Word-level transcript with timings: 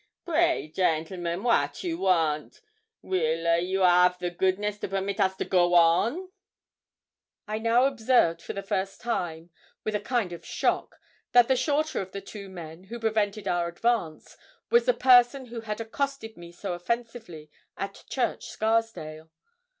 'Pray, 0.25 0.67
gentlemen, 0.67 1.43
wat 1.43 1.83
you 1.83 1.99
want? 1.99 2.59
weel 3.03 3.45
a 3.45 3.59
you 3.59 3.83
'av 3.83 4.17
the 4.17 4.31
goodness 4.31 4.79
to 4.79 4.87
permit 4.87 5.19
us 5.19 5.35
to 5.35 5.45
go 5.45 5.75
on?' 5.75 6.31
I 7.47 7.59
now 7.59 7.85
observed 7.85 8.41
for 8.41 8.53
the 8.53 8.63
first 8.63 8.99
time, 8.99 9.51
with 9.83 9.93
a 9.93 9.99
kind 9.99 10.33
of 10.33 10.43
shock, 10.43 10.95
that 11.33 11.47
the 11.47 11.55
shorter 11.55 12.01
of 12.01 12.13
the 12.13 12.19
two 12.21 12.49
men, 12.49 12.85
who 12.85 12.99
prevented 12.99 13.47
our 13.47 13.67
advance, 13.67 14.37
was 14.71 14.87
the 14.87 14.95
person 14.95 15.45
who 15.45 15.61
had 15.61 15.79
accosted 15.79 16.35
me 16.35 16.51
so 16.51 16.73
offensively 16.73 17.51
at 17.77 18.03
Church 18.09 18.47
Scarsdale. 18.47 19.29